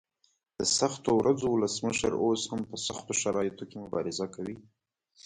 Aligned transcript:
د 0.59 0.61
سختو 0.77 1.09
ورځو 1.19 1.47
ولسمشر 1.51 2.11
اوس 2.23 2.41
هم 2.51 2.61
په 2.69 2.75
سختو 2.87 3.13
شرایطو 3.21 3.63
کې 3.69 3.77
مبارزه 3.85 4.25
کوي. 4.35 4.57